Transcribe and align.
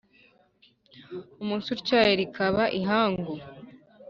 Umunsi 1.41 1.67
utyaye 1.75 2.13
rikaba 2.21 2.63
ihangu 2.79 3.31